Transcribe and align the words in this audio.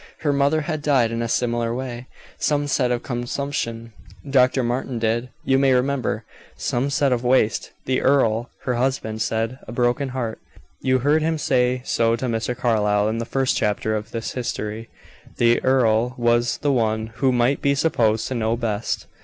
Her 0.21 0.33
mother 0.33 0.61
had 0.61 0.81
died 0.81 1.11
in 1.11 1.21
a 1.21 1.27
similar 1.27 1.75
way. 1.75 2.07
Some 2.39 2.65
said 2.65 2.89
of 2.89 3.03
consumption 3.03 3.93
Dr. 4.27 4.63
Martin 4.63 4.97
did, 4.97 5.29
you 5.45 5.59
may 5.59 5.73
remember; 5.73 6.25
some 6.57 6.89
said 6.89 7.11
of 7.11 7.23
"waste;" 7.23 7.69
the 7.85 8.01
earl, 8.01 8.49
her 8.63 8.73
husband, 8.73 9.21
said 9.21 9.59
a 9.67 9.71
broken 9.71 10.09
heart 10.09 10.39
you 10.81 10.97
heard 10.97 11.21
him 11.21 11.37
say 11.37 11.83
so 11.85 12.15
to 12.15 12.25
Mr. 12.25 12.57
Carlyle 12.57 13.07
in 13.09 13.19
the 13.19 13.25
first 13.25 13.55
chapter 13.55 13.95
of 13.95 14.09
this 14.09 14.31
history. 14.31 14.89
The 15.37 15.63
earl 15.63 16.15
was 16.17 16.57
the 16.57 16.71
one 16.71 17.11
who 17.17 17.31
might 17.31 17.61
be 17.61 17.75
supposed 17.75 18.27
to 18.29 18.33
know 18.33 18.57
best. 18.57 19.05